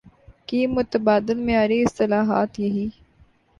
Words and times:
کی 0.47 0.65
متبادل 0.67 1.37
معیاری 1.39 1.81
اصطلاحات 1.83 2.59
یہی 2.59 2.87